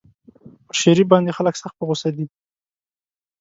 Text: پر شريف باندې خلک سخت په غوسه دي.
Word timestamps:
پر 0.67 0.75
شريف 0.81 1.07
باندې 1.13 1.35
خلک 1.37 1.55
سخت 1.61 1.75
په 1.77 1.83
غوسه 1.87 2.09
دي. 2.15 2.25